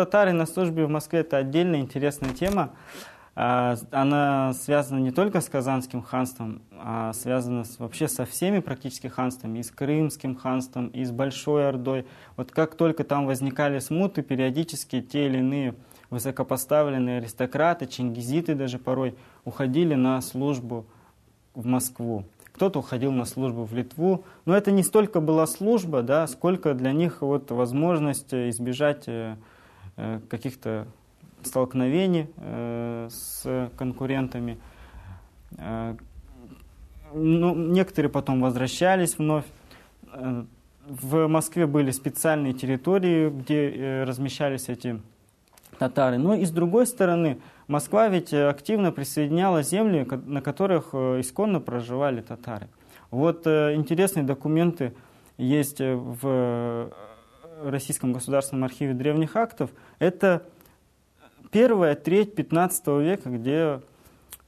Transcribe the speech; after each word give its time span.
татары 0.00 0.32
на 0.32 0.46
службе 0.46 0.86
в 0.86 0.88
Москве– 0.88 1.18
это 1.20 1.36
отдельная 1.36 1.80
интересная 1.80 2.32
тема. 2.32 2.70
А, 3.34 3.76
она 3.90 4.54
связана 4.54 4.98
не 4.98 5.10
только 5.10 5.42
с 5.42 5.48
Казанским 5.50 6.00
ханством, 6.00 6.62
а 6.72 7.12
связана 7.12 7.64
вообще 7.78 8.08
со 8.08 8.24
всеми 8.24 8.60
практически 8.60 9.08
ханствами, 9.08 9.58
и 9.58 9.62
с 9.62 9.70
Крымским 9.70 10.36
ханством, 10.36 10.88
и 10.88 11.04
с 11.04 11.10
Большой 11.10 11.68
Ордой. 11.68 12.06
Вот 12.36 12.50
как 12.50 12.76
только 12.76 13.04
там 13.04 13.26
возникали 13.26 13.78
смуты, 13.78 14.22
периодически 14.22 15.02
те 15.02 15.26
или 15.26 15.38
иные 15.38 15.74
высокопоставленные 16.08 17.18
аристократы, 17.18 17.86
чингизиты 17.86 18.54
даже 18.54 18.78
порой, 18.78 19.14
уходили 19.44 19.94
на 19.94 20.18
службу 20.22 20.86
в 21.54 21.66
Москву. 21.66 22.24
Кто-то 22.60 22.80
уходил 22.80 23.12
на 23.12 23.24
службу 23.24 23.64
в 23.64 23.72
Литву. 23.72 24.24
Но 24.44 24.54
это 24.54 24.70
не 24.70 24.82
столько 24.82 25.20
была 25.20 25.46
служба, 25.46 26.02
да, 26.02 26.26
сколько 26.26 26.74
для 26.74 26.92
них 26.92 27.22
вот 27.22 27.50
возможность 27.50 28.34
избежать 28.34 29.04
э, 29.06 29.32
э, 29.32 29.36
каких-то 30.28 30.86
столкновений 31.42 32.28
э, 32.36 33.08
с 33.10 33.70
конкурентами. 33.76 34.58
Э, 35.58 35.96
ну, 37.12 37.54
некоторые 37.54 38.10
потом 38.10 38.40
возвращались 38.40 39.18
вновь. 39.18 39.44
Э, 40.12 40.44
в 40.86 41.28
Москве 41.28 41.66
были 41.66 41.90
специальные 41.90 42.52
территории, 42.52 43.30
где 43.30 43.70
э, 43.70 44.04
размещались 44.04 44.68
эти 44.68 45.00
татары. 45.78 46.18
Но 46.18 46.34
и 46.34 46.44
с 46.44 46.50
другой 46.50 46.86
стороны, 46.86 47.40
Москва 47.68 48.08
ведь 48.08 48.32
активно 48.32 48.92
присоединяла 48.92 49.62
земли, 49.62 50.06
на 50.26 50.40
которых 50.40 50.90
э, 50.92 51.20
исконно 51.20 51.60
проживали 51.60 52.20
татары. 52.20 52.68
Вот 53.10 53.46
э, 53.46 53.74
интересные 53.74 54.24
документы 54.24 54.94
есть 55.36 55.80
в 55.80 56.92
Российском 57.64 58.12
государственном 58.12 58.64
архиве 58.64 58.94
древних 58.94 59.36
актов. 59.36 59.70
Это 59.98 60.42
первая 61.50 61.94
треть 61.94 62.34
15 62.34 62.86
века, 63.00 63.30
где 63.30 63.80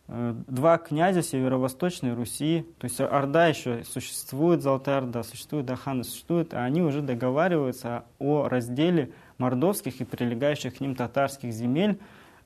э, 0.09 0.35
два 0.47 0.79
князя 0.79 1.23
северо-восточной 1.23 2.15
Руси, 2.15 2.67
то 2.79 2.85
есть 2.85 3.01
Орда 3.01 3.47
еще 3.47 3.85
существует, 3.85 4.63
Золотая 4.63 4.99
Орда 4.99 5.23
существует, 5.23 5.67
Даханы 5.67 6.05
существует, 6.05 6.55
а 6.55 6.65
они 6.65 6.83
уже 6.83 7.03
договариваются 7.03 8.05
о 8.19 8.49
разделе 8.49 9.13
мордовских 9.39 10.01
и 10.01 10.05
прилегающих 10.05 10.77
к 10.77 10.81
ним 10.81 10.95
татарских 10.95 11.53
земель. 11.53 11.99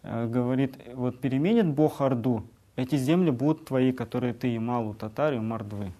Э, 0.02 0.26
говорит, 0.26 0.78
вот 0.94 1.20
переменит 1.20 1.66
Бог 1.66 2.00
Орду, 2.00 2.44
эти 2.76 2.96
земли 2.96 3.30
будут 3.30 3.64
твои, 3.64 3.90
которые 3.90 4.34
ты 4.34 4.54
имал 4.54 4.88
у 4.88 4.94
татар 4.94 5.32
и 5.32 5.38
мордвы. 5.38 5.92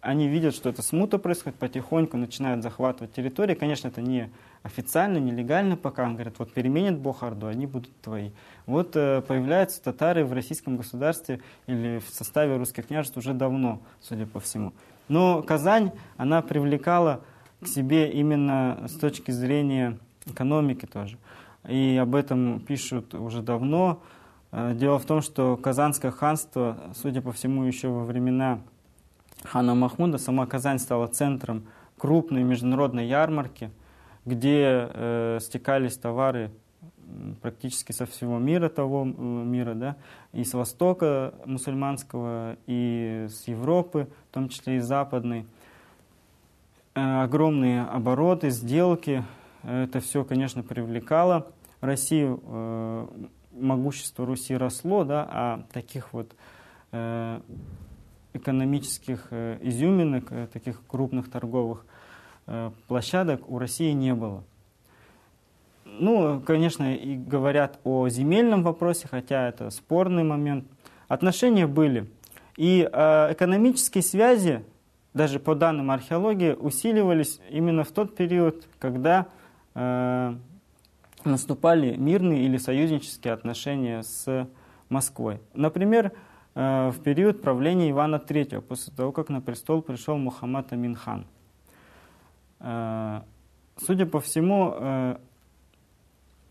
Они 0.00 0.28
видят, 0.28 0.54
что 0.54 0.70
это 0.70 0.82
смута 0.82 1.18
происходит, 1.18 1.58
потихоньку 1.58 2.16
начинают 2.16 2.62
захватывать 2.62 3.12
территории. 3.12 3.54
Конечно, 3.54 3.88
это 3.88 4.00
не 4.00 4.30
официально, 4.62 5.18
нелегально 5.18 5.76
пока. 5.76 6.04
Он 6.04 6.14
говорит, 6.14 6.38
вот 6.38 6.52
переменит 6.52 6.98
Бог 6.98 7.22
Орду, 7.22 7.46
они 7.46 7.66
будут 7.66 7.94
твои. 8.00 8.30
Вот 8.66 8.96
э, 8.96 9.22
появляются 9.22 9.82
татары 9.82 10.24
в 10.24 10.32
российском 10.32 10.76
государстве 10.76 11.40
или 11.66 11.98
в 11.98 12.12
составе 12.12 12.56
русских 12.56 12.88
княжеств 12.88 13.16
уже 13.16 13.32
давно, 13.32 13.80
судя 14.00 14.26
по 14.26 14.40
всему. 14.40 14.72
Но 15.08 15.42
Казань, 15.42 15.92
она 16.16 16.42
привлекала 16.42 17.20
к 17.60 17.68
себе 17.68 18.10
именно 18.10 18.86
с 18.88 18.94
точки 18.98 19.30
зрения 19.30 19.98
экономики 20.26 20.86
тоже. 20.86 21.16
И 21.68 21.96
об 22.00 22.14
этом 22.14 22.60
пишут 22.60 23.14
уже 23.14 23.42
давно. 23.42 24.02
Э, 24.50 24.74
дело 24.74 24.98
в 24.98 25.04
том, 25.04 25.22
что 25.22 25.56
Казанское 25.56 26.10
ханство, 26.10 26.76
судя 26.94 27.22
по 27.22 27.32
всему, 27.32 27.64
еще 27.64 27.88
во 27.88 28.04
времена 28.04 28.60
хана 29.44 29.74
Махмуда, 29.74 30.18
сама 30.18 30.46
Казань 30.46 30.78
стала 30.78 31.06
центром 31.06 31.66
крупной 31.98 32.42
международной 32.42 33.06
ярмарки, 33.06 33.70
где 34.24 34.88
э, 34.92 35.38
стекались 35.40 35.96
товары 35.96 36.50
практически 37.40 37.92
со 37.92 38.06
всего 38.06 38.38
мира 38.38 38.68
того 38.68 39.04
э, 39.04 39.08
мира, 39.08 39.74
да, 39.74 39.96
и 40.32 40.44
с 40.44 40.54
Востока 40.54 41.34
мусульманского, 41.44 42.56
и 42.66 43.26
с 43.28 43.46
Европы, 43.48 44.08
в 44.30 44.34
том 44.34 44.48
числе 44.48 44.76
и 44.76 44.80
западной. 44.80 45.46
Э, 46.94 47.22
огромные 47.22 47.82
обороты, 47.82 48.50
сделки, 48.50 49.24
это 49.62 50.00
все, 50.00 50.24
конечно, 50.24 50.62
привлекало 50.62 51.46
Россию. 51.80 52.40
Э, 52.44 53.06
могущество 53.52 54.26
Руси 54.26 54.56
росло, 54.56 55.04
да, 55.04 55.26
а 55.30 55.62
таких 55.72 56.12
вот 56.12 56.34
э, 56.92 57.40
экономических 58.46 59.26
э, 59.30 59.58
изюминок, 59.60 60.30
э, 60.30 60.46
таких 60.52 60.80
крупных 60.86 61.28
торговых 61.28 61.84
э, 62.46 62.70
площадок 62.86 63.50
у 63.50 63.58
России 63.58 63.90
не 63.90 64.14
было. 64.14 64.44
Ну, 65.84 66.40
конечно, 66.40 66.94
и 66.94 67.16
говорят 67.16 67.80
о 67.82 68.08
земельном 68.08 68.62
вопросе, 68.62 69.08
хотя 69.08 69.48
это 69.48 69.70
спорный 69.70 70.22
момент. 70.22 70.64
Отношения 71.08 71.66
были. 71.66 72.08
И 72.56 72.82
экономические 72.82 74.02
связи, 74.02 74.62
даже 75.14 75.40
по 75.40 75.54
данным 75.54 75.90
археологии, 75.90 76.52
усиливались 76.52 77.40
именно 77.50 77.82
в 77.84 77.92
тот 77.92 78.14
период, 78.16 78.66
когда 78.78 79.26
наступали 81.24 81.96
мирные 81.96 82.44
или 82.44 82.56
союзнические 82.58 83.32
отношения 83.32 84.02
с 84.02 84.48
Москвой. 84.88 85.40
Например, 85.54 86.12
в 86.56 86.94
период 87.04 87.42
правления 87.42 87.90
Ивана 87.90 88.16
III, 88.16 88.62
после 88.62 88.90
того, 88.94 89.12
как 89.12 89.28
на 89.28 89.42
престол 89.42 89.82
пришел 89.82 90.16
Мухаммад 90.16 90.72
Аминхан. 90.72 91.26
Э, 92.60 93.20
судя 93.76 94.06
по 94.06 94.20
всему, 94.20 94.72
э, 94.74 95.18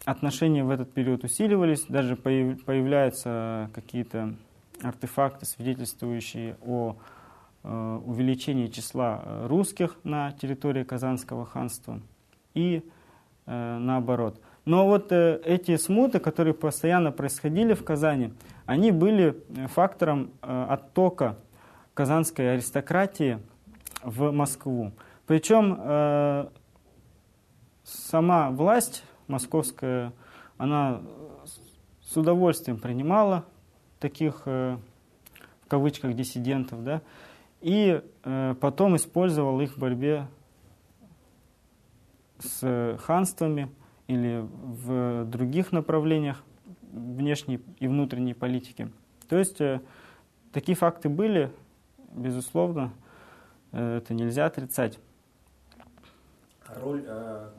отношения 0.06 0.64
в 0.64 0.70
этот 0.70 0.94
период 0.94 1.24
усиливались, 1.24 1.86
даже 1.90 2.16
появляются 2.16 3.72
какие-то 3.74 4.36
артефакты, 4.84 5.48
свидетельствующие 5.48 6.58
о 6.64 6.96
увеличении 7.64 8.68
числа 8.68 9.48
русских 9.48 9.98
на 10.04 10.32
территории 10.34 10.84
Казанского 10.84 11.48
ханства 11.48 12.00
и 12.54 12.84
наоборот. 13.48 14.40
Но 14.66 14.88
вот 14.88 15.12
эти 15.12 15.78
смуты, 15.78 16.20
которые 16.20 16.56
постоянно 16.56 17.12
происходили 17.12 17.74
в 17.74 17.84
Казани, 17.84 18.34
они 18.66 18.92
были 18.92 19.44
э, 19.56 19.68
фактором 19.68 20.32
э, 20.42 20.66
оттока 20.70 21.38
казанской 21.94 22.54
аристократии 22.54 23.40
в 24.02 24.32
Москву. 24.32 24.92
Причем 25.28 25.78
э, 25.80 26.48
сама 27.84 28.50
власть 28.50 29.04
московская, 29.28 30.12
она 30.58 31.02
с 32.02 32.18
удовольствием 32.18 32.80
принимала 32.80 33.46
таких, 34.00 34.46
в 34.46 34.80
кавычках, 35.68 36.14
диссидентов, 36.14 36.84
да, 36.84 37.02
и 37.62 38.04
потом 38.62 38.96
использовала 38.98 39.62
их 39.62 39.76
в 39.76 39.80
борьбе 39.80 40.28
с 42.40 42.98
ханствами 43.02 43.72
или 44.08 44.48
в 44.52 45.26
других 45.26 45.72
направлениях 45.72 46.44
внешней 46.92 47.60
и 47.80 47.88
внутренней 47.88 48.34
политики. 48.34 48.90
То 49.28 49.38
есть 49.38 49.60
э, 49.60 49.82
такие 50.52 50.76
факты 50.76 51.10
были, 51.10 51.52
безусловно, 52.12 52.94
э, 53.72 53.98
это 53.98 54.14
нельзя 54.14 54.46
отрицать. 54.46 55.00
Роль 56.82 57.04
э, 57.06 57.50